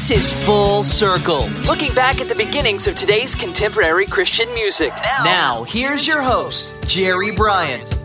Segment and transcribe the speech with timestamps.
[0.00, 4.94] This is Full Circle, looking back at the beginnings of today's contemporary Christian music.
[5.24, 8.00] Now, here's your host, Jerry Bryant.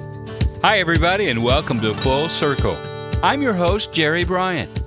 [0.62, 2.77] Hi, everybody, and welcome to Full Circle.
[3.23, 4.84] I'm your host, Jerry Bryant.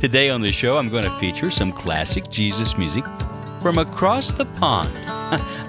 [0.00, 3.04] Today on the show, I'm going to feature some classic Jesus music
[3.62, 4.90] from across the pond.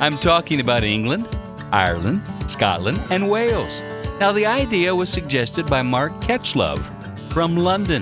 [0.01, 1.29] I'm talking about England,
[1.71, 3.83] Ireland, Scotland, and Wales.
[4.19, 6.83] Now, the idea was suggested by Mark Ketchlove
[7.31, 8.01] from London,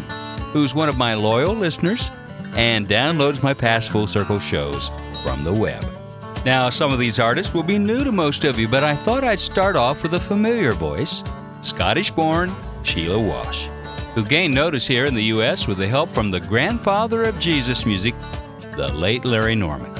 [0.53, 2.09] who's one of my loyal listeners
[2.57, 4.89] and downloads my past Full Circle shows
[5.23, 5.85] from the web.
[6.43, 9.23] Now, some of these artists will be new to most of you, but I thought
[9.23, 11.23] I'd start off with a familiar voice
[11.61, 12.51] Scottish born
[12.83, 13.67] Sheila Walsh,
[14.15, 15.67] who gained notice here in the U.S.
[15.67, 18.15] with the help from the grandfather of Jesus music,
[18.75, 19.93] the late Larry Norman.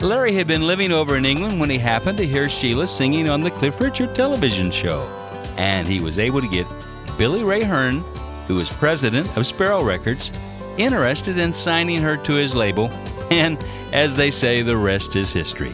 [0.00, 3.40] Larry had been living over in England when he happened to hear Sheila singing on
[3.40, 5.02] the Cliff Richard television show,
[5.56, 6.66] and he was able to get
[7.16, 8.00] Billy Ray Hearn,
[8.46, 10.30] who was president of Sparrow Records,
[10.78, 12.90] interested in signing her to his label,
[13.30, 15.72] and as they say, the rest is history.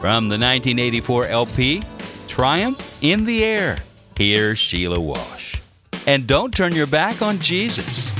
[0.00, 1.82] From the 1984 LP,
[2.26, 3.78] Triumph in the Air,
[4.16, 5.60] here's Sheila Walsh.
[6.06, 8.10] And don't turn your back on Jesus.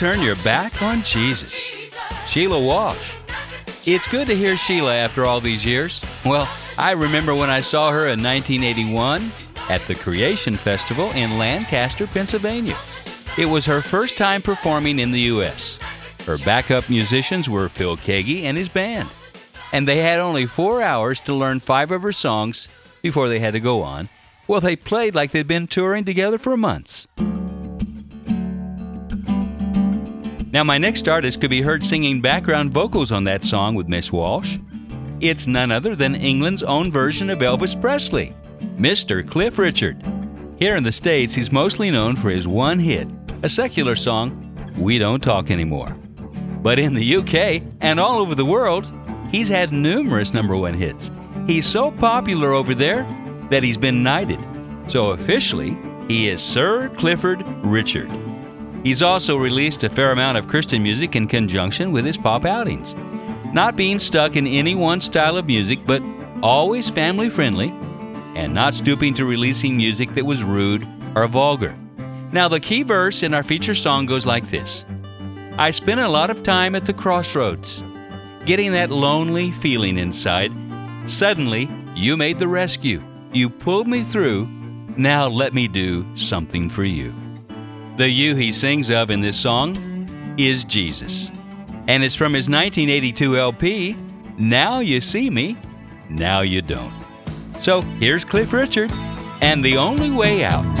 [0.00, 1.70] Turn your back on Jesus.
[2.26, 3.12] Sheila Walsh.
[3.84, 6.02] It's good to hear Sheila after all these years.
[6.24, 6.48] Well,
[6.78, 9.30] I remember when I saw her in 1981
[9.68, 12.78] at the Creation Festival in Lancaster, Pennsylvania.
[13.36, 15.78] It was her first time performing in the U.S.
[16.24, 19.10] Her backup musicians were Phil Keaggy and his band,
[19.70, 22.68] and they had only four hours to learn five of her songs
[23.02, 24.08] before they had to go on.
[24.48, 27.06] Well, they played like they'd been touring together for months.
[30.52, 34.10] Now, my next artist could be heard singing background vocals on that song with Miss
[34.10, 34.58] Walsh.
[35.20, 38.34] It's none other than England's own version of Elvis Presley,
[38.76, 39.26] Mr.
[39.28, 40.02] Cliff Richard.
[40.58, 43.06] Here in the States, he's mostly known for his one hit,
[43.44, 45.94] a secular song, We Don't Talk Anymore.
[46.62, 48.92] But in the UK and all over the world,
[49.30, 51.12] he's had numerous number one hits.
[51.46, 53.04] He's so popular over there
[53.50, 54.44] that he's been knighted.
[54.88, 58.10] So officially, he is Sir Clifford Richard.
[58.82, 62.94] He's also released a fair amount of Christian music in conjunction with his pop outings.
[63.52, 66.02] Not being stuck in any one style of music, but
[66.42, 67.68] always family friendly,
[68.34, 71.76] and not stooping to releasing music that was rude or vulgar.
[72.32, 74.86] Now, the key verse in our feature song goes like this
[75.58, 77.82] I spent a lot of time at the crossroads,
[78.46, 80.52] getting that lonely feeling inside.
[81.06, 83.02] Suddenly, you made the rescue.
[83.32, 84.48] You pulled me through.
[84.96, 87.12] Now let me do something for you.
[87.96, 91.30] The you he sings of in this song is Jesus.
[91.86, 93.96] And it's from his 1982 LP,
[94.38, 95.56] Now You See Me,
[96.08, 96.92] Now You Don't.
[97.60, 98.90] So here's Cliff Richard
[99.42, 100.79] and The Only Way Out.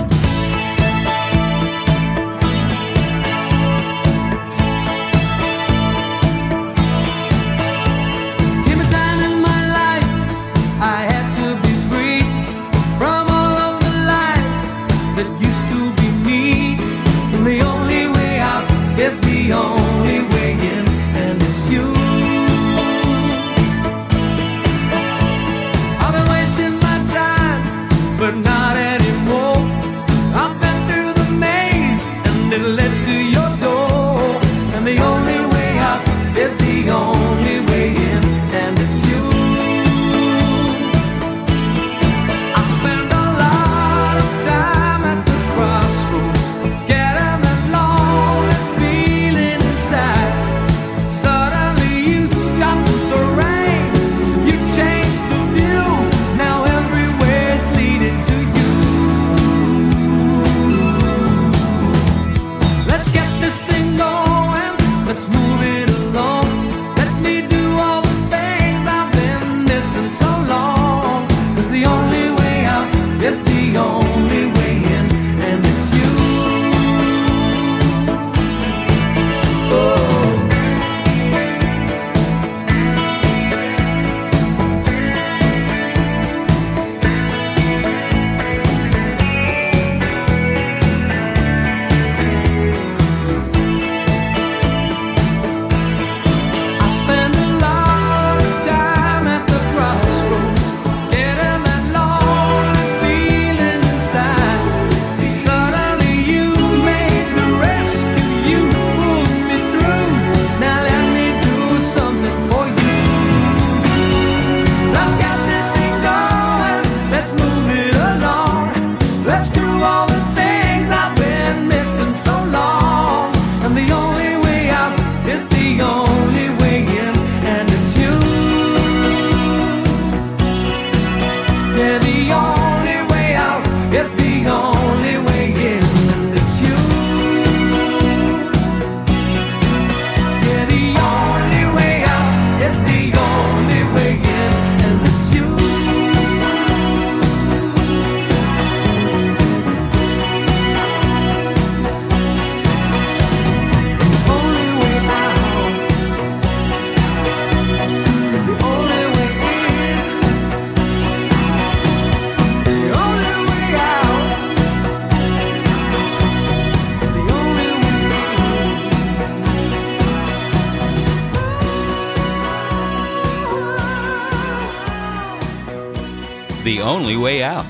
[176.62, 177.64] The Only Way Out.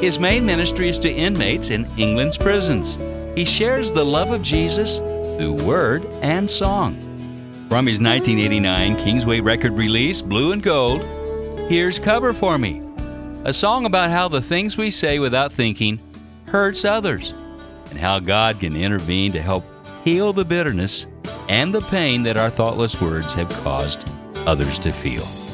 [0.00, 2.98] His main ministry is to inmates in England's prisons.
[3.36, 6.94] He shares the love of Jesus through word and song.
[7.68, 11.02] From his 1989 Kingsway record release, Blue and Gold,
[11.68, 12.82] here's Cover For Me,
[13.44, 16.00] a song about how the things we say without thinking
[16.48, 17.34] hurts others,
[17.90, 19.66] and how God can intervene to help
[20.02, 21.06] heal the bitterness
[21.50, 24.10] and the pain that our thoughtless words have caused
[24.46, 25.45] others to feel.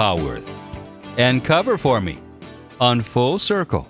[0.00, 0.48] Haworth.
[1.18, 2.20] And cover for me
[2.80, 3.86] on Full Circle.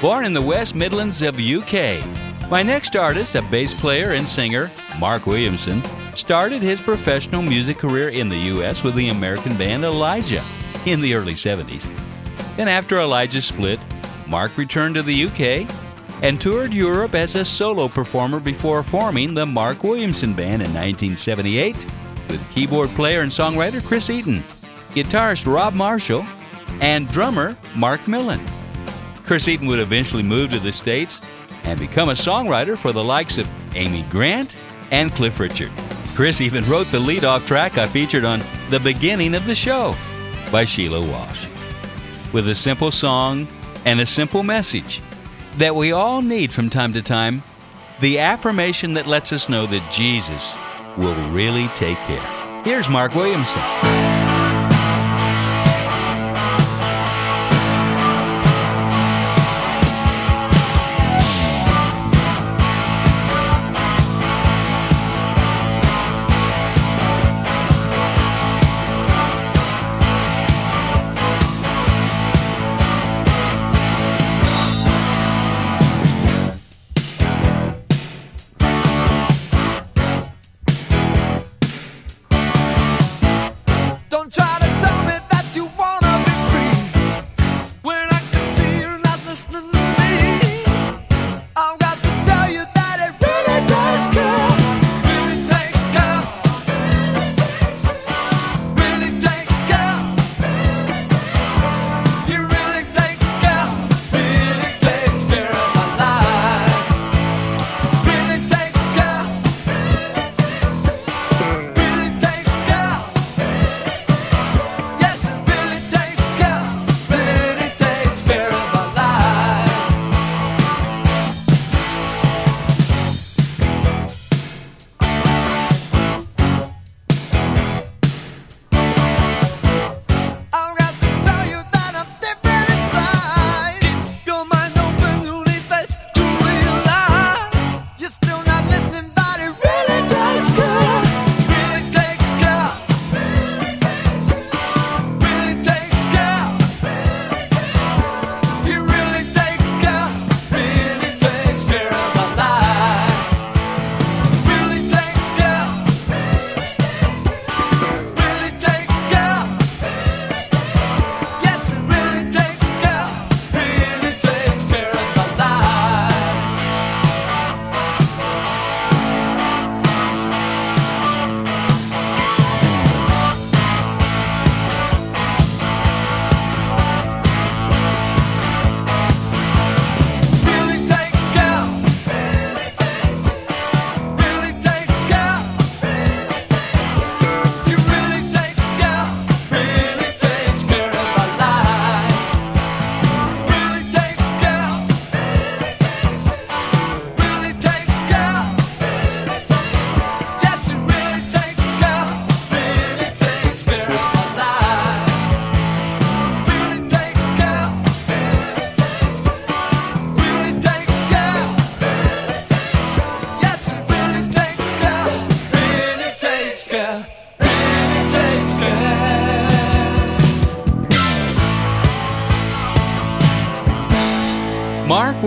[0.00, 2.04] Born in the West Midlands of UK,
[2.50, 4.68] my next artist, a bass player and singer,
[4.98, 5.80] Mark Williamson,
[6.16, 8.82] started his professional music career in the U.S.
[8.82, 10.42] with the American band Elijah
[10.86, 11.86] in the early 70s.
[12.56, 13.78] Then, after Elijah split,
[14.26, 15.70] Mark returned to the UK
[16.20, 21.86] and toured Europe as a solo performer before forming the Mark Williamson Band in 1978
[22.28, 24.42] with keyboard player and songwriter Chris Eaton,
[24.94, 26.24] guitarist Rob Marshall,
[26.80, 28.40] and drummer Mark Millen.
[29.24, 31.20] Chris Eaton would eventually move to the States
[31.64, 34.56] and become a songwriter for the likes of Amy Grant
[34.90, 35.72] and Cliff Richard.
[36.14, 38.40] Chris even wrote the lead-off track I featured on
[38.70, 39.94] the beginning of the show
[40.50, 41.46] by Sheila Walsh.
[42.32, 43.46] With a simple song
[43.84, 45.02] and a simple message
[45.56, 47.42] that we all need from time to time,
[48.00, 50.54] the affirmation that lets us know that Jesus
[50.96, 52.62] will really take care.
[52.64, 53.95] Here's Mark Williamson.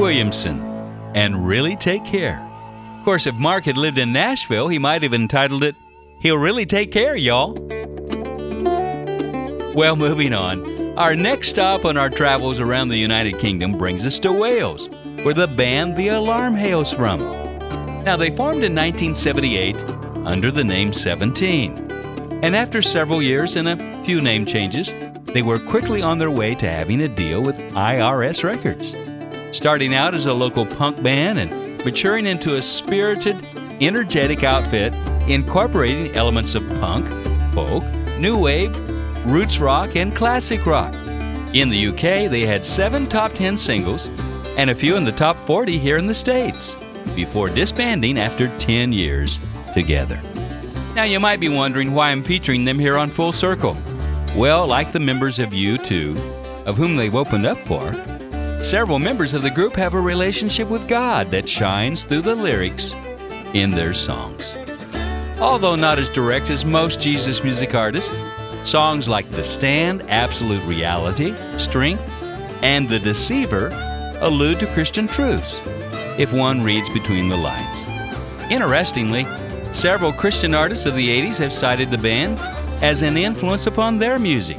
[0.09, 0.59] Williamson,
[1.13, 2.43] and really take care.
[2.97, 5.75] Of course, if Mark had lived in Nashville, he might have entitled it,
[6.19, 7.53] He'll Really Take Care, y'all.
[9.75, 10.97] Well, moving on.
[10.97, 14.89] Our next stop on our travels around the United Kingdom brings us to Wales,
[15.21, 17.19] where the band The Alarm hails from.
[18.03, 19.77] Now, they formed in 1978
[20.25, 21.87] under the name 17.
[22.41, 24.91] And after several years and a few name changes,
[25.25, 29.08] they were quickly on their way to having a deal with IRS Records.
[29.51, 33.35] Starting out as a local punk band and maturing into a spirited,
[33.81, 34.93] energetic outfit
[35.27, 37.07] incorporating elements of punk,
[37.53, 37.83] folk,
[38.17, 38.75] new wave,
[39.25, 40.93] roots rock, and classic rock.
[41.53, 44.07] In the UK, they had seven top 10 singles
[44.57, 46.75] and a few in the top 40 here in the States
[47.15, 49.39] before disbanding after 10 years
[49.73, 50.19] together.
[50.95, 53.77] Now, you might be wondering why I'm featuring them here on Full Circle.
[54.35, 57.91] Well, like the members of U2, of whom they've opened up for,
[58.61, 62.93] several members of the group have a relationship with God that shines through the lyrics
[63.53, 64.55] in their songs.
[65.39, 68.13] Although not as direct as most Jesus music artists,
[68.69, 72.03] songs like The Stand, Absolute Reality, Strength,
[72.61, 73.69] and The Deceiver
[74.19, 75.61] allude to Christian truths
[76.19, 77.85] if one reads between the lines.
[78.51, 79.25] Interestingly,
[79.71, 82.37] several Christian artists of the 80s have cited the band
[82.83, 84.57] as an influence upon their music.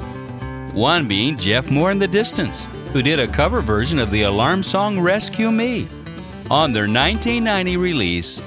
[0.73, 4.62] One being Jeff Moore in the Distance, who did a cover version of the alarm
[4.62, 5.87] song Rescue Me
[6.50, 8.42] on their 1990 release,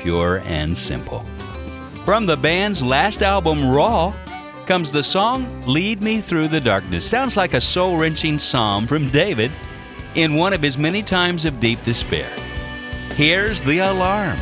[0.00, 1.20] Pure and Simple.
[2.04, 4.14] From the band's last album, Raw,
[4.66, 7.04] comes the song Lead Me Through the Darkness.
[7.04, 9.50] Sounds like a soul wrenching psalm from David
[10.14, 12.30] in one of his many times of deep despair.
[13.14, 14.38] Here's the alarm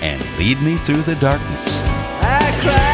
[0.00, 2.87] and lead me through the darkness.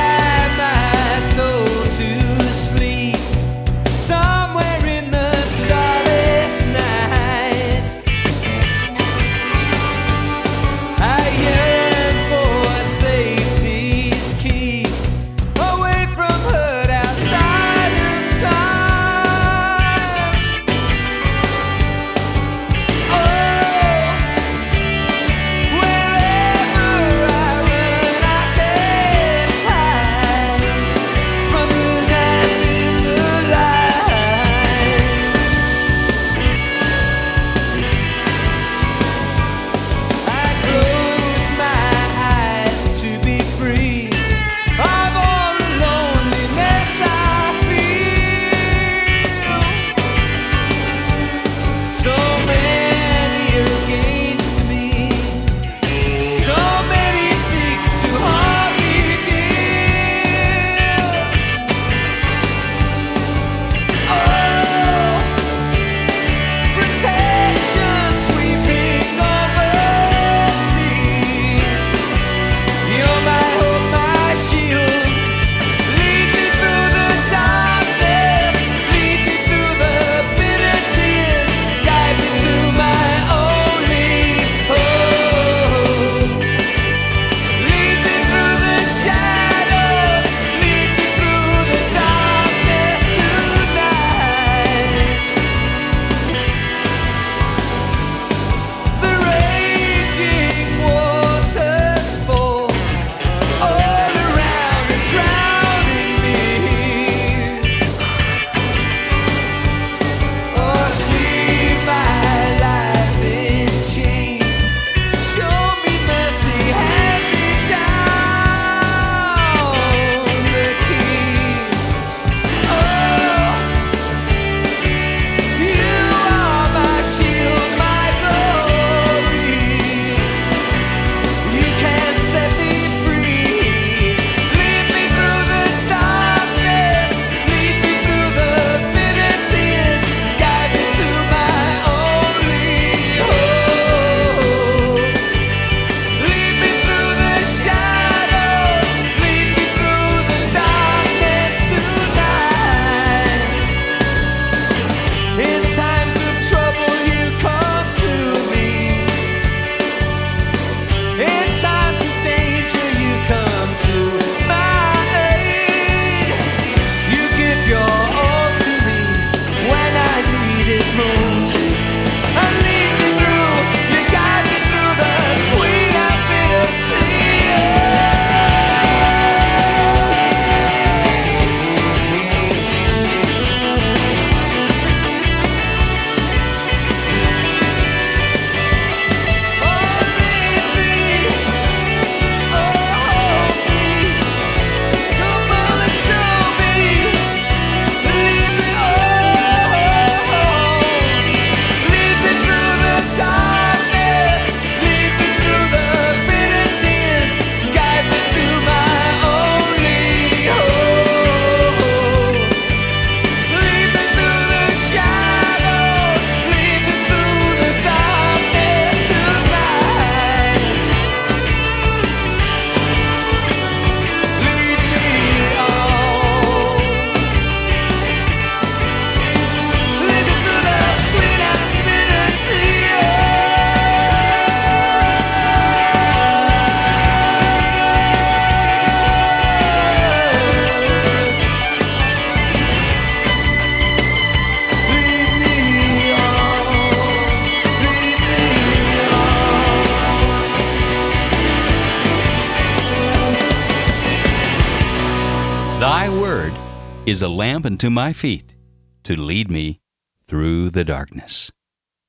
[257.14, 258.57] Is a lamp unto my feet
[259.05, 259.79] to lead me
[260.27, 261.53] through the darkness.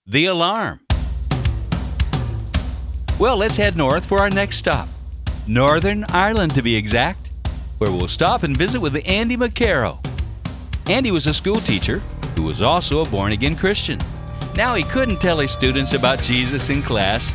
[0.07, 0.79] The alarm.
[3.19, 4.87] Well, let's head north for our next stop.
[5.45, 7.29] Northern Ireland, to be exact,
[7.77, 10.03] where we'll stop and visit with Andy McCarroll.
[10.89, 11.99] Andy was a school teacher
[12.35, 13.99] who was also a born again Christian.
[14.55, 17.31] Now, he couldn't tell his students about Jesus in class,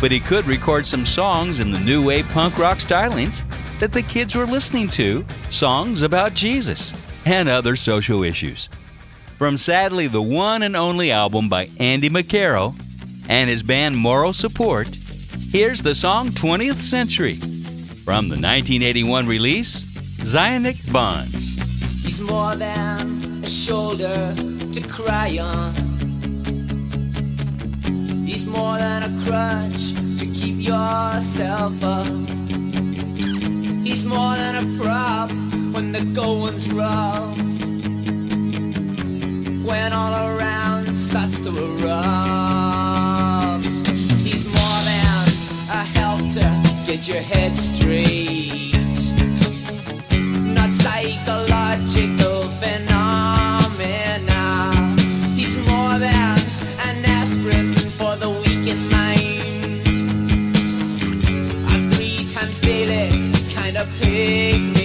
[0.00, 3.42] but he could record some songs in the new wave punk rock stylings
[3.78, 8.68] that the kids were listening to, songs about Jesus and other social issues.
[9.38, 12.78] From sadly the one and only album by Andy McCarroll
[13.28, 14.88] and his band Moral Support,
[15.50, 19.84] here's the song 20th Century from the 1981 release
[20.18, 21.54] Zionic Bonds.
[22.02, 24.34] He's more than a shoulder
[24.72, 25.74] to cry on.
[28.26, 32.06] He's more than a crutch to keep yourself up.
[33.86, 35.30] He's more than a prop
[35.72, 37.36] when the going's rough.
[39.68, 41.90] When all around starts to erupt.
[44.26, 45.28] He's more than
[45.68, 46.44] a help to
[46.86, 48.70] get your head straight
[50.60, 54.40] not psychological phenomena.
[55.34, 56.38] He's more than
[56.86, 59.86] an aspirin for the weak in mind.
[61.68, 64.79] A three times daily kind of pick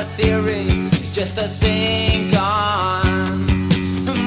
[0.00, 3.46] a theory, just a think on,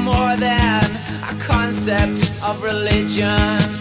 [0.09, 0.83] more than
[1.23, 3.79] a concept of religion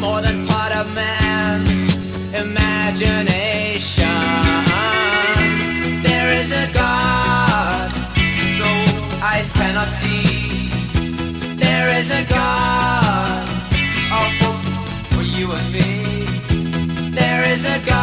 [0.00, 1.80] more than part of man's
[2.34, 4.06] imagination.
[6.02, 7.92] There is a God,
[8.58, 8.72] no
[9.22, 10.70] eyes cannot see.
[11.64, 13.46] There is a God,
[14.10, 14.58] hope
[15.12, 15.90] for you and me.
[17.10, 17.99] There is a God,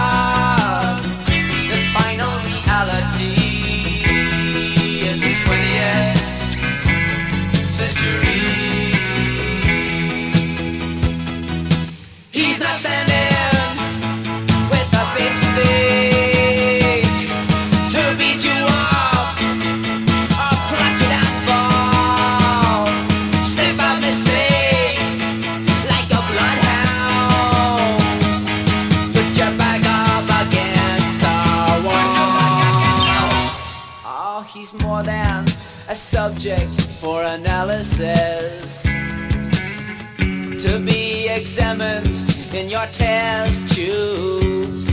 [40.67, 42.17] to be examined
[42.53, 44.87] in your test tubes.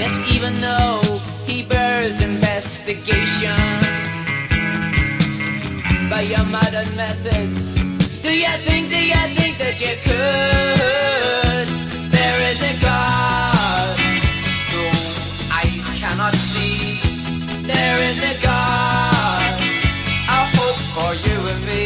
[0.00, 1.00] Yes, even though
[1.46, 3.56] he bears investigation
[6.10, 7.76] by your modern methods.
[8.22, 11.68] Do you think, do you think that you could?
[12.16, 13.96] There is a God,
[14.72, 14.84] no
[15.58, 17.00] eyes cannot see.
[17.72, 19.52] There is a God,
[20.28, 21.84] a hope for you and me.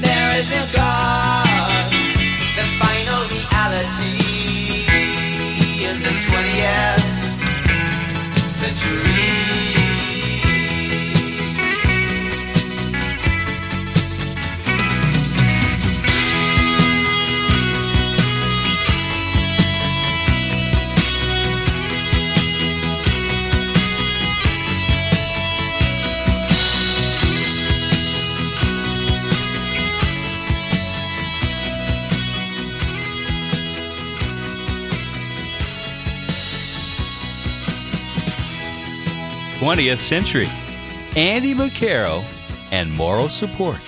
[0.00, 1.45] There is a God,
[3.68, 4.84] reality
[5.84, 7.00] in this 20th
[8.48, 9.75] century.
[39.66, 40.46] Twentieth Century.
[41.16, 42.22] Andy McCarroll
[42.70, 43.80] and Moral Support.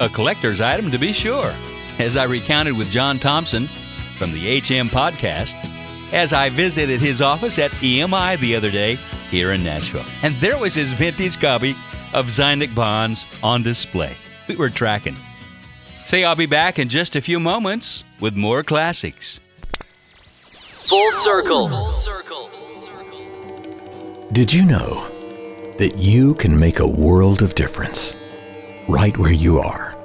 [0.00, 1.54] A collector's item to be sure,
[2.00, 3.68] as I recounted with John Thompson
[4.18, 5.54] from the HM podcast
[6.12, 8.98] as I visited his office at EMI the other day
[9.30, 10.04] here in Nashville.
[10.22, 11.76] And there was his vintage copy
[12.12, 14.16] of Zionic Bonds on display.
[14.48, 15.16] We were tracking.
[16.02, 19.38] Say I'll be back in just a few moments with more classics.
[20.88, 21.68] Full circle.
[21.68, 22.55] Full circle.
[24.32, 25.08] Did you know
[25.78, 28.16] that you can make a world of difference
[28.88, 29.96] right where you are?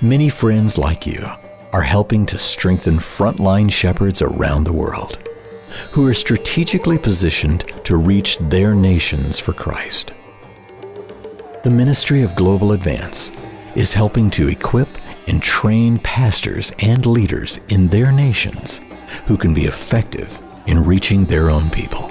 [0.00, 1.24] Many friends like you
[1.72, 5.16] are helping to strengthen frontline shepherds around the world
[5.92, 10.12] who are strategically positioned to reach their nations for Christ.
[11.62, 13.30] The Ministry of Global Advance
[13.76, 14.88] is helping to equip
[15.28, 18.80] and train pastors and leaders in their nations
[19.26, 22.10] who can be effective in reaching their own people.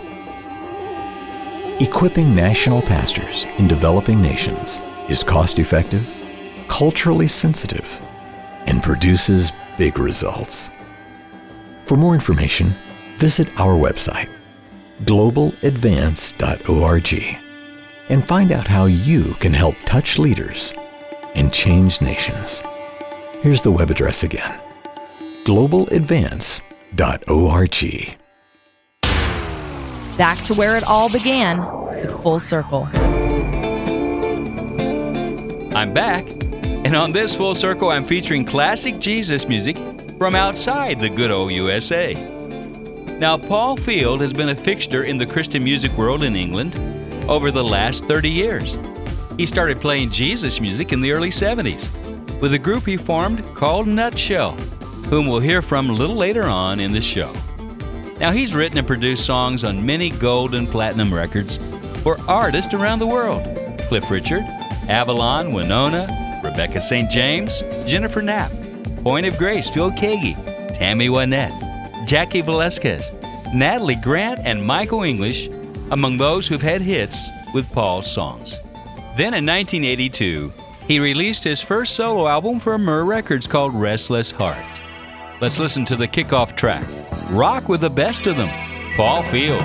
[1.82, 6.08] Equipping national pastors in developing nations is cost effective,
[6.68, 8.00] culturally sensitive,
[8.68, 10.70] and produces big results.
[11.86, 12.76] For more information,
[13.18, 14.30] visit our website,
[15.06, 17.40] globaladvance.org,
[18.10, 20.76] and find out how you can help touch leaders
[21.34, 22.62] and change nations.
[23.42, 24.60] Here's the web address again
[25.46, 28.21] globaladvance.org.
[30.18, 31.62] Back to where it all began
[32.22, 32.90] Full Circle.
[35.74, 36.26] I'm back,
[36.84, 39.78] and on this full circle, I'm featuring classic Jesus music
[40.18, 42.14] from outside the good old USA.
[43.20, 46.76] Now, Paul Field has been a fixture in the Christian music world in England
[47.30, 48.78] over the last 30 years.
[49.38, 51.90] He started playing Jesus music in the early 70s
[52.42, 54.52] with a group he formed called Nutshell,
[55.10, 57.34] whom we'll hear from a little later on in the show.
[58.22, 61.58] Now, he's written and produced songs on many gold and platinum records
[62.04, 63.44] for artists around the world
[63.88, 64.44] Cliff Richard,
[64.88, 67.10] Avalon, Wynonna, Rebecca St.
[67.10, 68.52] James, Jennifer Knapp,
[69.02, 70.36] Point of Grace, Phil Keaggy,
[70.76, 73.12] Tammy Wynette, Jackie Velasquez,
[73.56, 75.50] Natalie Grant, and Michael English
[75.90, 78.60] among those who've had hits with Paul's songs.
[79.18, 80.54] Then in 1982,
[80.88, 84.82] he released his first solo album for Myrrh Records called Restless Heart.
[85.42, 86.86] Let's listen to the kickoff track,
[87.32, 88.50] Rock with the Best of Them,
[88.96, 89.64] Paul Field.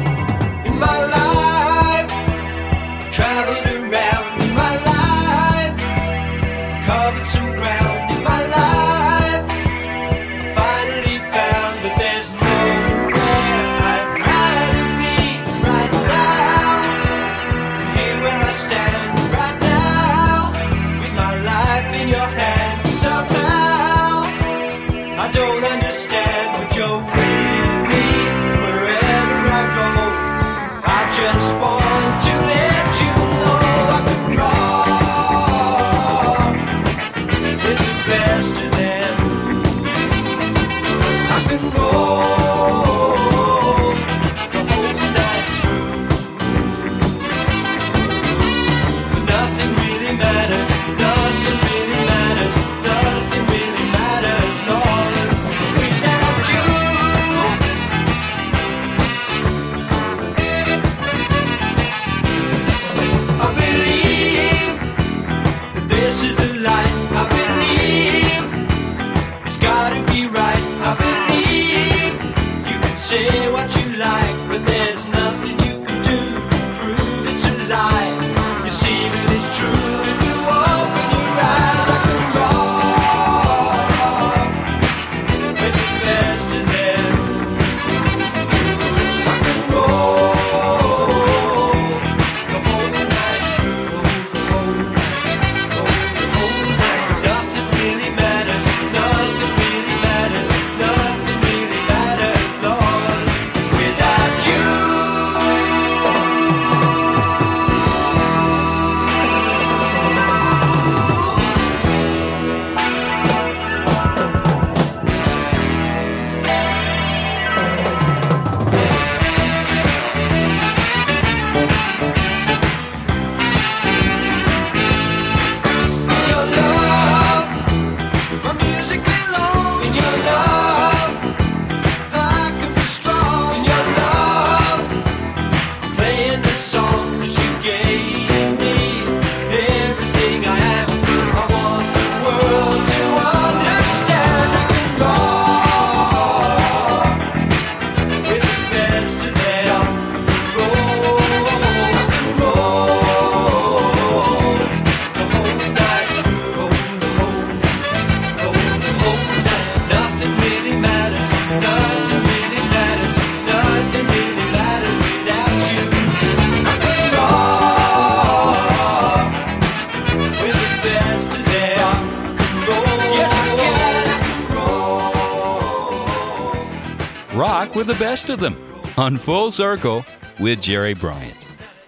[177.87, 178.57] The best of them
[178.99, 180.05] on Full Circle
[180.41, 181.37] with Jerry Bryant.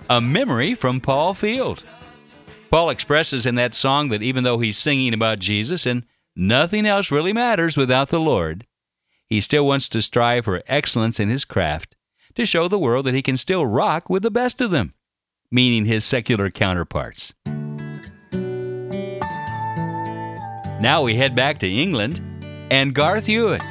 [0.08, 1.84] A memory from Paul Field.
[2.70, 6.04] Paul expresses in that song that even though he's singing about Jesus and
[6.36, 8.66] nothing else really matters without the Lord,
[9.26, 11.96] he still wants to strive for excellence in his craft
[12.36, 14.94] to show the world that he can still rock with the best of them,
[15.50, 17.34] meaning his secular counterparts.
[20.80, 22.20] Now we head back to England
[22.70, 23.62] and Garth Hewitt,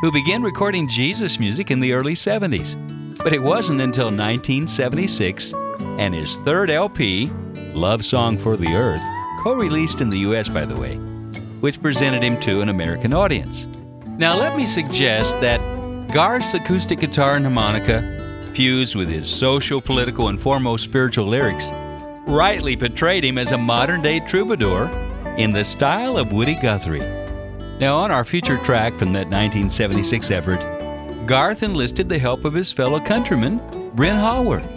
[0.00, 2.76] who began recording Jesus music in the early 70s.
[3.16, 5.54] But it wasn't until 1976
[5.98, 7.30] and his third LP,
[7.72, 9.00] Love Song for the Earth,
[9.42, 10.96] co released in the US, by the way,
[11.60, 13.66] which presented him to an American audience.
[14.18, 15.60] Now, let me suggest that
[16.12, 21.70] Garth's acoustic guitar and harmonica, fused with his social, political, and foremost spiritual lyrics,
[22.26, 24.90] rightly portrayed him as a modern day troubadour
[25.38, 27.15] in the style of Woody Guthrie.
[27.78, 32.72] Now, on our feature track from that 1976 effort, Garth enlisted the help of his
[32.72, 33.60] fellow countryman,
[33.94, 34.70] Bryn Haworth,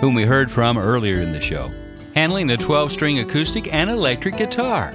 [0.00, 1.70] whom we heard from earlier in the show,
[2.14, 4.92] handling a 12 string acoustic and electric guitar,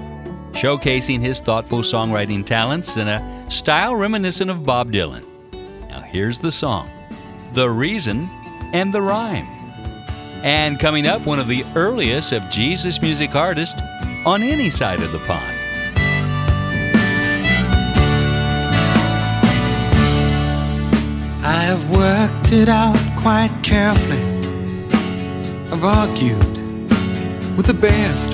[0.51, 5.25] showcasing his thoughtful songwriting talents in a style reminiscent of Bob Dylan.
[5.89, 6.87] Now, here's the song
[7.53, 8.29] The Reason
[8.71, 9.47] and the Rhyme.
[10.43, 13.81] And coming up, one of the earliest of Jesus music artists
[14.27, 15.56] on any side of the pond.
[21.47, 24.21] I have worked it out quite carefully.
[25.71, 26.57] I've argued
[27.55, 28.31] with the best.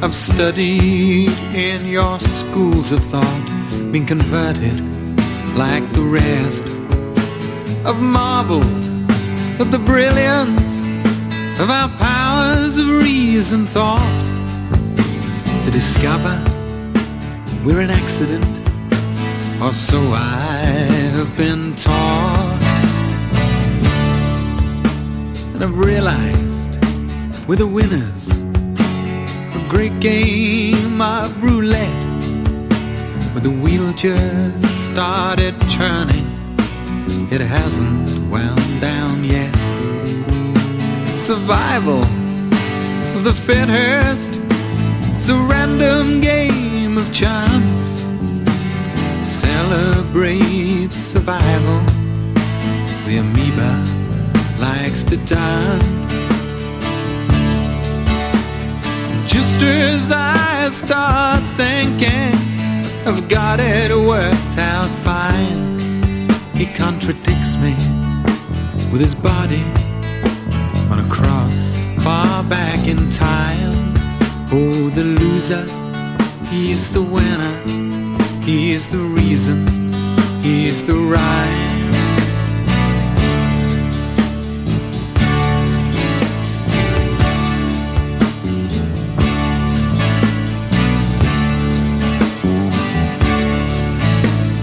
[0.00, 3.46] I've studied in your schools of thought,
[3.90, 4.78] been converted
[5.56, 6.64] like the rest.
[7.84, 8.84] I've marveled
[9.60, 10.86] at the brilliance
[11.58, 14.06] of our powers of reason thought
[15.64, 16.38] to discover
[17.64, 18.59] we're an accident
[19.62, 20.62] or so I
[21.16, 22.58] have been taught.
[25.54, 26.78] And I've realized
[27.46, 28.30] we're the winners.
[28.30, 32.24] A great game of roulette.
[33.32, 36.26] Where the wheel just started turning.
[37.30, 39.54] It hasn't wound down yet.
[41.18, 42.02] Survival
[43.14, 44.38] of the fittest.
[45.18, 47.99] It's a random game of chance
[49.70, 51.80] celebrate survival.
[53.06, 53.72] The amoeba
[54.58, 56.12] likes to dance.
[59.32, 62.34] Just as I start thinking
[63.06, 65.78] I've got it worked out fine,
[66.56, 67.74] he contradicts me
[68.90, 69.62] with his body
[70.90, 73.72] on a cross far back in time.
[74.50, 75.64] Oh, the loser,
[76.50, 77.89] he's the winner.
[78.50, 79.68] He's the reason,
[80.42, 81.90] he's the rhyme.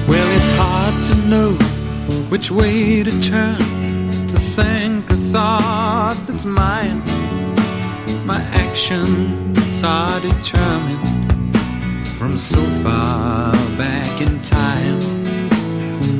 [0.06, 1.54] Well, it's hard to know
[2.28, 3.56] which way to turn
[4.28, 7.02] to think a thought that's mine.
[8.26, 11.27] My actions are determined
[12.38, 15.00] so far back in time.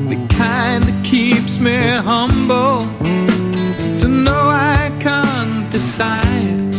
[0.08, 2.80] The kind that keeps me humble
[4.00, 6.74] to know I can't decide.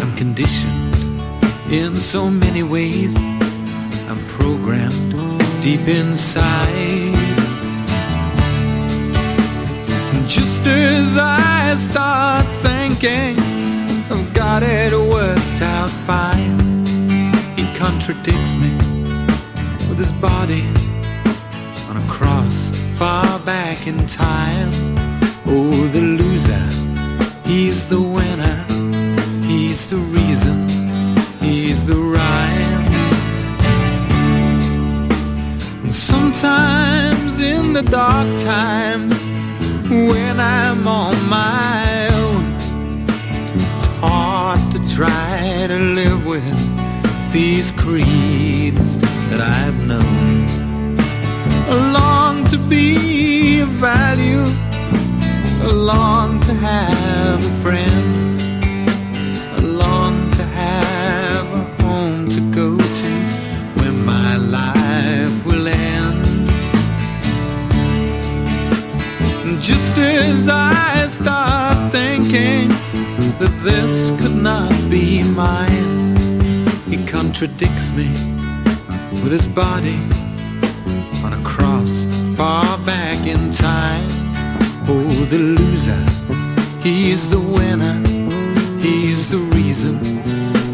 [0.00, 0.96] I'm conditioned
[1.70, 3.14] in so many ways.
[4.08, 5.12] I'm programmed
[5.62, 7.14] deep inside.
[10.26, 13.36] Just as I start thinking
[14.10, 16.59] I've got it worked out fine
[17.80, 18.76] contradicts me
[19.88, 20.64] with his body
[21.88, 24.70] on a cross far back in time.
[25.46, 26.66] Oh, the loser,
[27.48, 28.56] he's the winner,
[29.46, 30.68] he's the reason,
[31.40, 32.84] he's the rhyme.
[35.82, 39.18] And sometimes in the dark times,
[39.88, 41.49] when I'm on my
[47.32, 48.98] these creeds
[49.30, 50.48] that I've known.
[51.68, 54.42] I long to be of value,
[55.62, 58.40] I long to have a friend,
[59.54, 63.12] I long to have a home to go to
[63.80, 66.48] when my life will end.
[69.62, 72.68] Just as I start thinking
[73.38, 75.99] that this could not be mine
[77.30, 78.08] contradicts me
[79.22, 80.00] with his body
[81.24, 82.04] on a cross
[82.36, 84.08] far back in time.
[84.88, 86.04] Oh, the loser,
[86.80, 88.02] he's the winner,
[88.80, 89.94] he's the reason,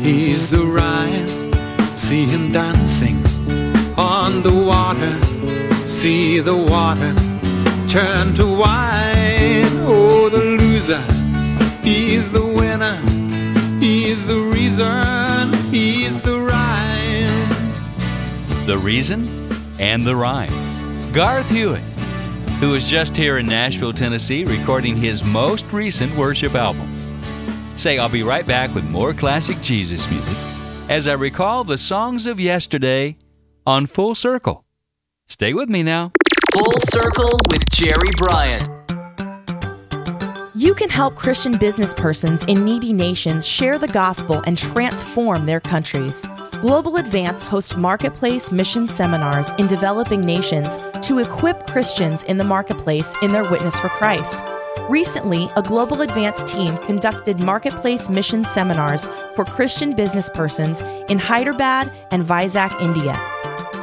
[0.00, 1.28] he's the rhyme.
[1.94, 3.18] See, him dancing
[3.98, 5.14] on the water.
[5.86, 7.14] See the water
[7.86, 9.74] turn to wine.
[9.92, 11.04] Oh, the loser,
[11.82, 12.96] he's the winner.
[13.78, 16.36] He's the reason, he's the.
[18.66, 19.48] The reason
[19.78, 20.50] and the rhyme.
[21.12, 21.84] Garth Hewitt,
[22.58, 26.92] who was just here in Nashville, Tennessee, recording his most recent worship album.
[27.76, 30.36] Say, I'll be right back with more classic Jesus music
[30.88, 33.16] as I recall the songs of yesterday
[33.64, 34.64] on Full Circle.
[35.28, 36.10] Stay with me now.
[36.52, 38.76] Full Circle with Jerry Bryant.
[40.57, 45.61] You can help Christian business persons in needy nations share the gospel and transform their
[45.61, 46.24] countries.
[46.62, 53.14] Global Advance hosts marketplace mission seminars in developing nations to equip Christians in the marketplace
[53.22, 54.46] in their witness for Christ.
[54.88, 59.04] Recently, a Global Advance team conducted marketplace mission seminars
[59.34, 60.80] for Christian business persons
[61.11, 63.36] in Hyderabad and Vizag, India.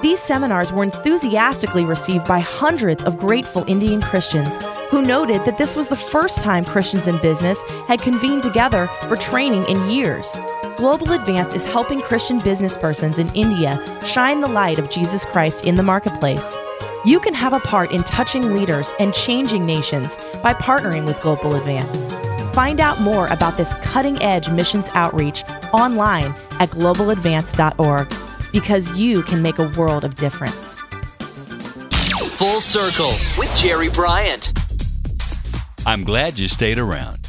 [0.04, 4.58] These seminars were enthusiastically received by hundreds of grateful Indian Christians
[4.90, 9.16] who noted that this was the first time Christians in business had convened together for
[9.16, 10.36] training in years.
[10.76, 15.64] Global Advance is helping Christian business persons in India shine the light of Jesus Christ
[15.64, 16.58] in the marketplace.
[17.06, 21.56] You can have a part in touching leaders and changing nations by partnering with Global
[21.56, 22.08] Advance.
[22.54, 29.42] Find out more about this cutting edge missions outreach online at globaladvance.org because you can
[29.42, 30.76] make a world of difference.
[32.38, 34.54] Full Circle with Jerry Bryant.
[35.86, 37.28] I'm glad you stayed around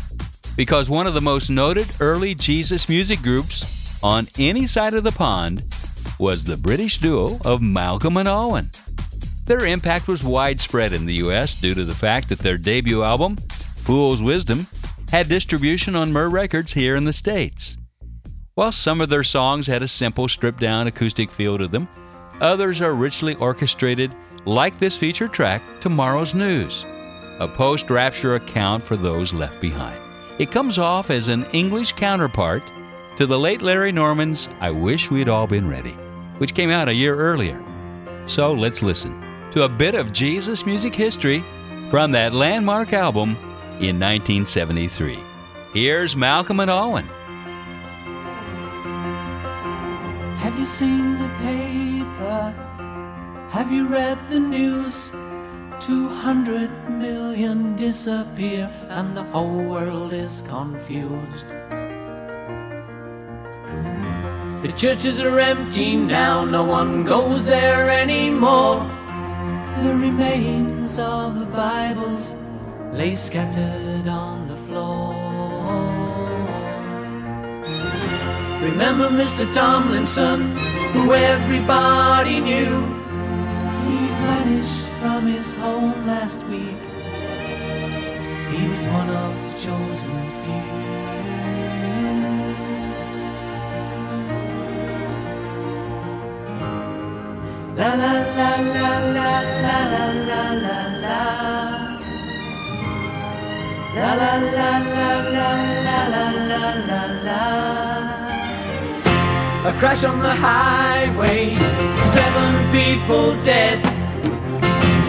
[0.57, 5.13] because one of the most noted early Jesus music groups on any side of the
[5.13, 5.65] pond
[6.19, 8.71] was the British duo of Malcolm and Alwyn.
[9.47, 13.37] Their impact was widespread in the US due to the fact that their debut album,
[13.49, 14.67] Fool's Wisdom,
[15.11, 17.77] had distribution on Myrrh Records here in the States.
[18.57, 21.89] While some of their songs had a simple, stripped down acoustic feel to them,
[22.41, 26.85] others are richly orchestrated, like this featured track, Tomorrow's News,
[27.41, 30.01] a post rapture account for those left behind.
[30.39, 32.63] It comes off as an English counterpart
[33.17, 35.97] to the late Larry Norman's I Wish We'd All Been Ready,
[36.39, 37.61] which came out a year earlier.
[38.27, 41.43] So let's listen to a bit of Jesus music history
[41.91, 43.31] from that landmark album
[43.81, 45.19] in 1973.
[45.73, 47.09] Here's Malcolm and Alwyn.
[50.45, 52.53] Have you seen the paper?
[53.49, 55.11] Have you read the news?
[55.81, 61.49] 200 million disappear and the whole world is confused.
[64.61, 68.85] The churches are empty now, no one goes there anymore.
[69.83, 72.35] The remains of the Bibles
[72.93, 75.04] lay scattered on the floor.
[78.65, 79.45] Remember Mr.
[79.53, 80.57] Tomlinson,
[80.95, 82.81] who everybody knew?
[83.85, 86.81] He vanished from his home last week.
[88.53, 90.65] He was one of the chosen few.
[97.77, 99.33] La la la la la
[99.65, 101.21] la la la la la.
[103.95, 105.51] La la la la la
[106.13, 108.14] la la la la.
[109.67, 113.83] A crash on the highway, seven people dead.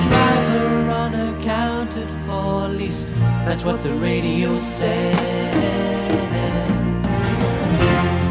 [0.07, 3.09] Driver unaccounted for, at least
[3.43, 5.53] that's what the radio said.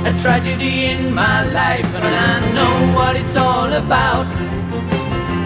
[0.06, 4.26] A tragedy in my life, and I know what it's all about.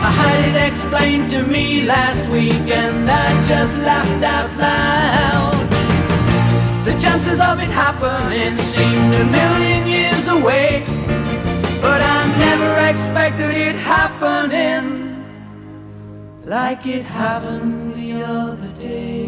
[0.01, 5.59] I had it explained to me last week, and I just laughed out loud.
[6.85, 9.88] The chances of it happening seemed a million
[10.41, 10.85] away.
[11.81, 14.87] But I never expected it happening
[16.45, 19.28] like it happened the other day.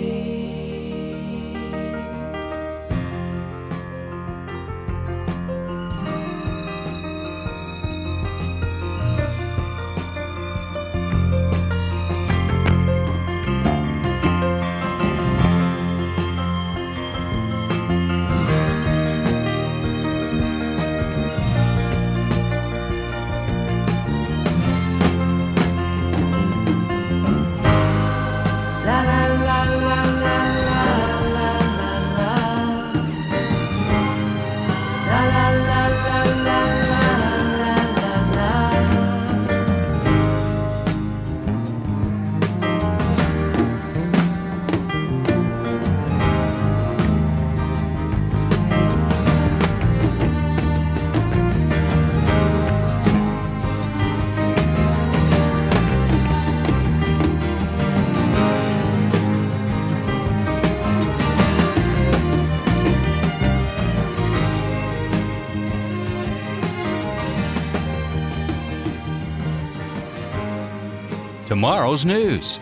[71.61, 72.59] Tomorrow's news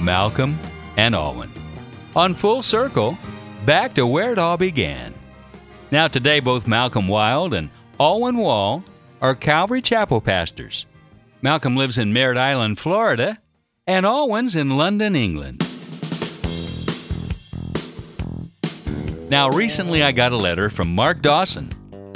[0.00, 0.58] Malcolm
[0.96, 1.52] and Alwyn.
[2.16, 3.18] On Full Circle,
[3.66, 5.12] back to where it all began.
[5.90, 7.68] Now, today, both Malcolm Wild and
[8.00, 8.82] Alwyn Wall
[9.20, 10.86] are Calvary Chapel pastors.
[11.42, 13.38] Malcolm lives in Merritt Island, Florida,
[13.86, 15.62] and Alwyn's in London, England.
[19.28, 21.70] Now, recently I got a letter from Mark Dawson,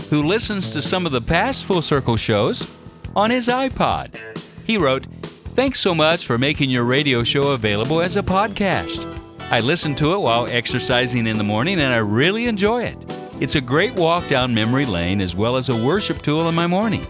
[0.09, 2.75] who listens to some of the past Full Circle shows
[3.15, 4.17] on his iPod.
[4.65, 5.07] He wrote,
[5.55, 9.07] Thanks so much for making your radio show available as a podcast.
[9.51, 12.97] I listen to it while exercising in the morning and I really enjoy it.
[13.39, 16.67] It's a great walk down memory lane as well as a worship tool in my
[16.67, 17.07] morning.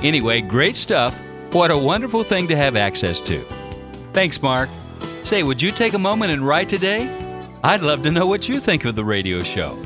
[0.00, 1.20] Anyway, great stuff.
[1.50, 3.40] What a wonderful thing to have access to.
[4.12, 4.68] Thanks, Mark.
[5.24, 7.08] Say, would you take a moment and write today?
[7.64, 9.76] I'd love to know what you think of the radio show.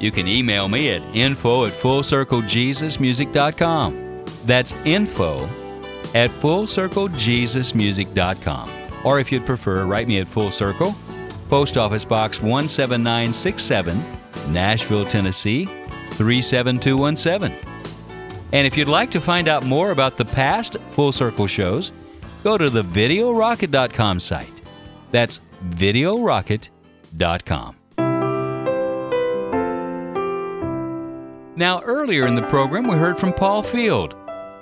[0.00, 4.24] You can email me at info at fullcirclejesusmusic.com.
[4.44, 5.48] That's info
[6.16, 8.70] at fullcirclejesusmusic.com.
[9.04, 10.94] Or if you'd prefer, write me at Full Circle,
[11.50, 14.02] Post Office Box 17967,
[14.50, 17.52] Nashville, Tennessee 37217.
[18.52, 21.92] And if you'd like to find out more about the past Full Circle shows,
[22.42, 24.62] go to the videorocket.com site.
[25.10, 27.76] That's videorocket.com.
[31.58, 34.14] Now, earlier in the program, we heard from Paul Field,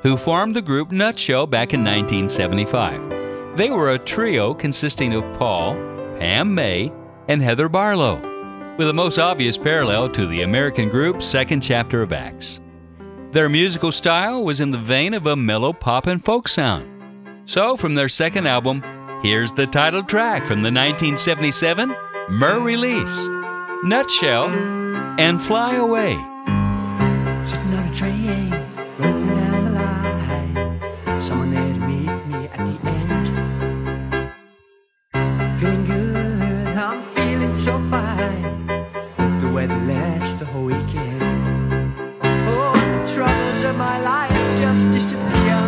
[0.05, 3.57] who formed the group Nutshell back in 1975.
[3.57, 5.75] They were a trio consisting of Paul,
[6.19, 6.93] Pam May,
[7.27, 8.17] and Heather Barlow,
[8.77, 12.61] with a most obvious parallel to the American group's second chapter of Acts.
[13.31, 16.91] Their musical style was in the vein of a mellow pop and folk sound.
[17.47, 18.83] So, from their second album,
[19.23, 21.97] here's the title track from the 1977
[22.29, 23.27] Myrrh release
[23.85, 24.49] Nutshell
[25.19, 26.15] and Fly Away.
[27.45, 28.43] Sitting on a train,
[32.55, 33.27] at the end.
[35.59, 38.67] Feeling good, I'm feeling so fine.
[39.41, 41.23] The weather lasts the whole weekend.
[42.23, 44.31] Oh, the troubles of my life
[44.63, 45.61] just disappear.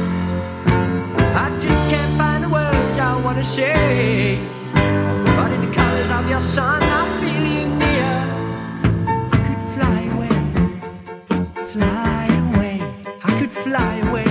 [1.45, 4.39] I just can't find the words I wanna say.
[5.39, 8.14] But in the colors of your sun, I'm feeling near.
[9.37, 10.34] I could fly away
[11.74, 12.76] fly away.
[13.24, 14.28] I could fly away.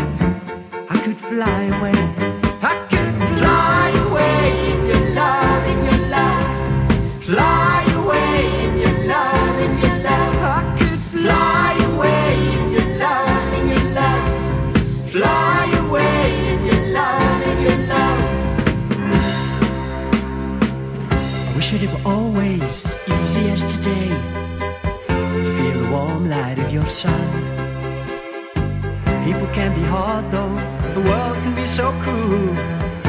[0.90, 2.35] I could fly away.
[26.60, 27.30] Of your sun.
[29.24, 30.56] People can be hard though,
[30.94, 32.56] the world can be so cruel.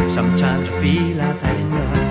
[0.09, 2.06] Sometimes I feel I've had enough.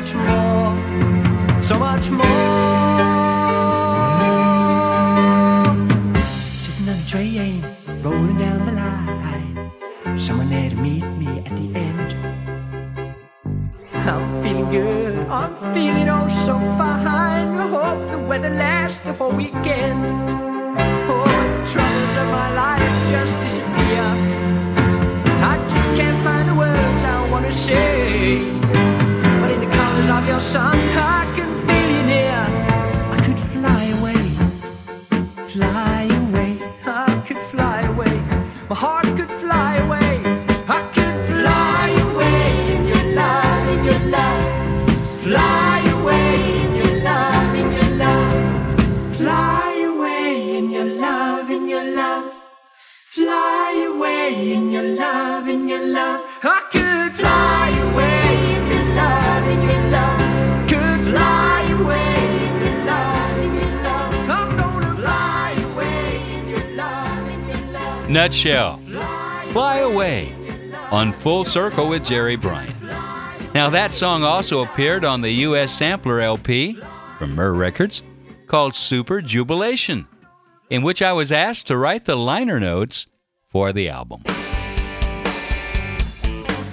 [0.00, 0.39] Much more,
[68.20, 68.76] Nutshell
[69.52, 70.34] Fly Away
[70.90, 72.76] on Full Circle with Jerry Bryant.
[73.54, 75.72] Now, that song also appeared on the U.S.
[75.72, 76.78] Sampler LP
[77.16, 78.02] from Myrrh Records
[78.46, 80.06] called Super Jubilation,
[80.68, 83.06] in which I was asked to write the liner notes
[83.46, 84.22] for the album.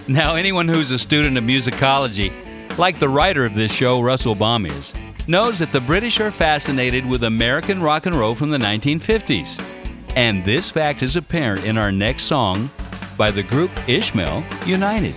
[0.09, 2.29] Now, anyone who's a student of musicology,
[2.77, 4.93] like the writer of this show, Russell Baum, is,
[5.27, 9.63] knows that the British are fascinated with American rock and roll from the 1950s.
[10.15, 12.69] And this fact is apparent in our next song
[13.17, 15.15] by the group Ishmael United.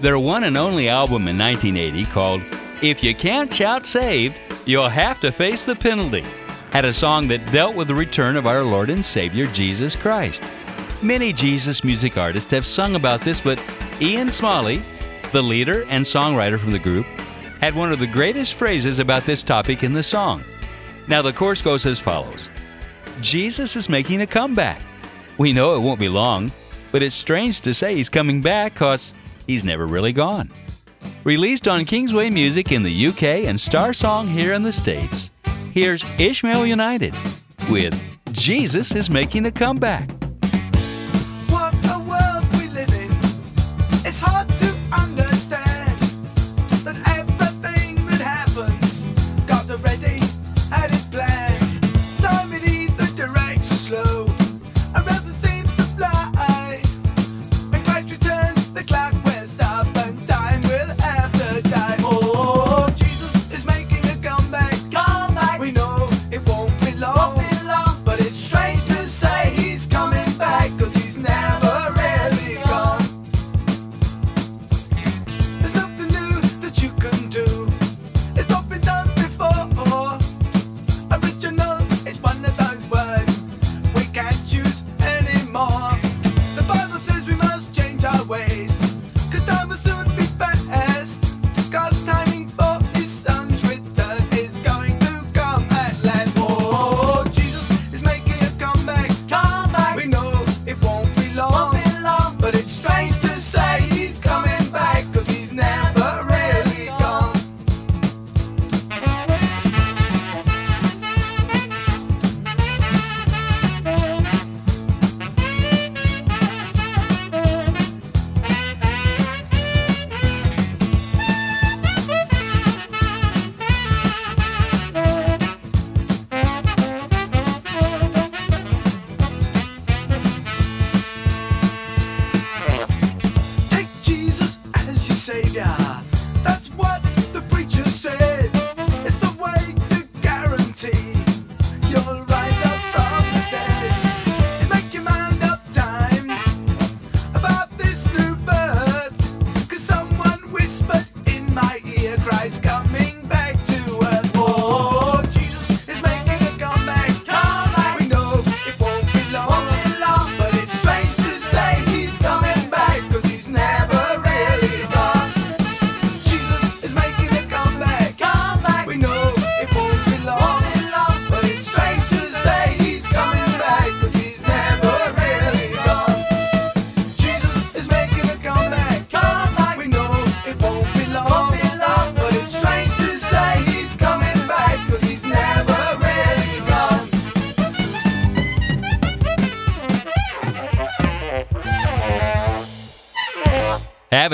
[0.00, 2.42] Their one and only album in 1980 called
[2.82, 6.24] If You Can't Shout Saved, You'll Have to Face the Penalty
[6.76, 10.42] had a song that dealt with the return of our Lord and Savior Jesus Christ.
[11.02, 13.58] Many Jesus music artists have sung about this, but
[14.00, 14.82] Ian Smalley,
[15.32, 17.06] the leader and songwriter from the group,
[17.60, 20.44] had one of the greatest phrases about this topic in the song.
[21.08, 22.50] Now, the course goes as follows
[23.20, 24.80] Jesus is making a comeback.
[25.38, 26.52] We know it won't be long,
[26.92, 29.14] but it's strange to say he's coming back because
[29.46, 30.50] he's never really gone.
[31.24, 35.30] Released on Kingsway Music in the UK and Star Song here in the States,
[35.72, 37.14] here's Ishmael United
[37.70, 38.00] with
[38.32, 40.10] Jesus is making a comeback.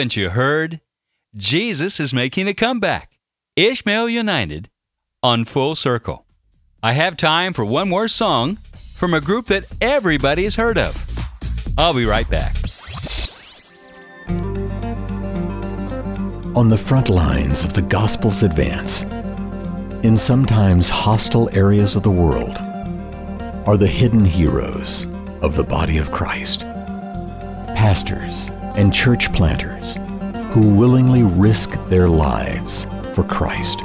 [0.03, 0.80] Haven't you heard?
[1.36, 3.20] Jesus is making a comeback.
[3.55, 4.68] Ishmael United
[5.22, 6.26] on Full Circle.
[6.82, 8.57] I have time for one more song
[8.96, 10.92] from a group that everybody has heard of.
[11.78, 12.53] I'll be right back.
[16.57, 19.05] On the front lines of the gospel's advance,
[20.03, 22.57] in sometimes hostile areas of the world,
[23.68, 25.07] are the hidden heroes
[25.42, 26.62] of the body of Christ.
[27.76, 29.99] Pastors and church planters
[30.51, 33.79] who willingly risk their lives for Christ.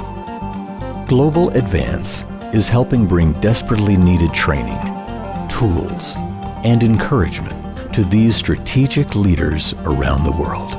[1.08, 4.78] Global Advance is helping bring desperately needed training,
[5.48, 6.16] tools,
[6.64, 10.72] and encouragement to these strategic leaders around the world.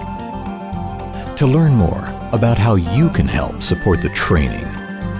[1.37, 4.65] To learn more about how you can help support the training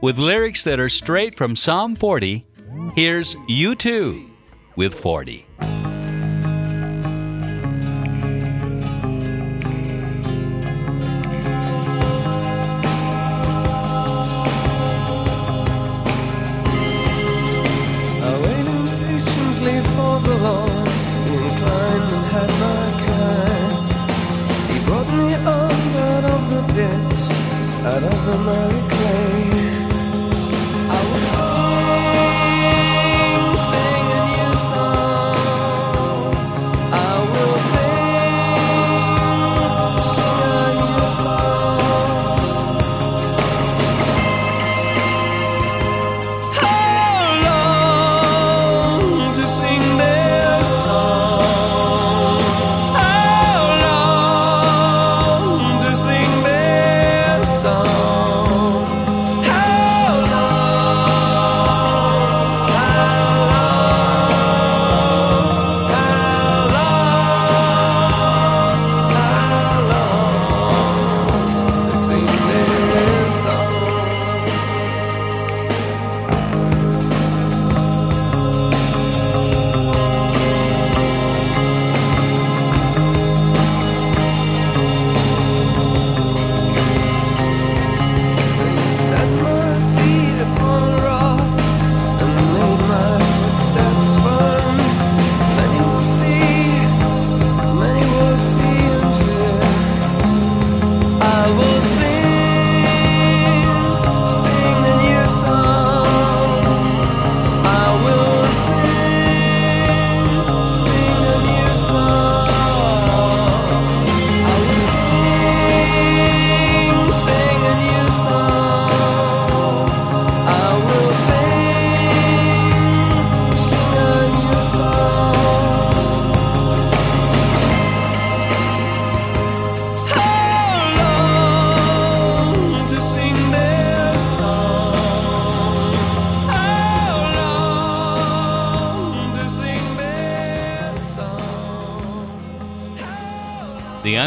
[0.00, 2.46] With lyrics that are straight from Psalm 40,
[2.94, 4.30] here's U2
[4.76, 5.46] with 40.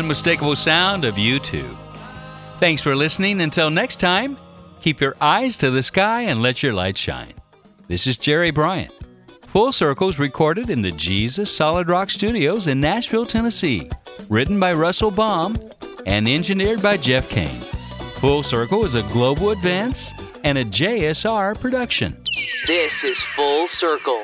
[0.10, 1.78] Unmistakable sound of U2.
[2.58, 3.42] Thanks for listening.
[3.42, 4.40] Until next time,
[4.82, 7.36] keep your eyes to the sky and let your light shine.
[7.88, 8.92] This is Jerry Bryant.
[9.46, 13.88] Full Circles recorded in the Jesus Solid Rock Studios in Nashville, Tennessee.
[14.30, 15.56] Written by Russell Baum
[16.08, 17.62] and engineered by Jeff Kane.
[18.18, 20.12] Full Circle is a global advance
[20.44, 22.20] and a JSR production.
[22.66, 24.19] This is Full Circle